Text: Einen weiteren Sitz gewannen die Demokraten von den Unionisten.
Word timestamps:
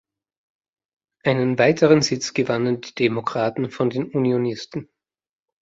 Einen 1.23 1.59
weiteren 1.59 2.01
Sitz 2.01 2.33
gewannen 2.33 2.81
die 2.81 2.95
Demokraten 2.95 3.69
von 3.69 3.91
den 3.91 4.05
Unionisten. 4.09 4.89